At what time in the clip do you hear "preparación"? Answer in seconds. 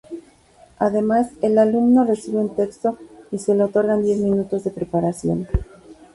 4.71-5.47